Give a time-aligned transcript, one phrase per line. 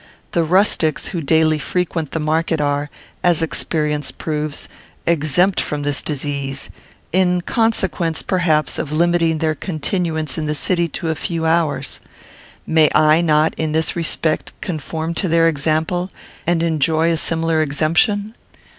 [0.31, 2.89] The rustics who daily frequent the market are,
[3.23, 4.67] as experience proves,
[5.05, 6.71] exempt from this disease;
[7.13, 11.99] in consequence, perhaps, of limiting their continuance in the city to a few hours.
[12.65, 16.09] May I not, in this respect, conform to their example,
[16.47, 18.33] and enjoy a similar exemption?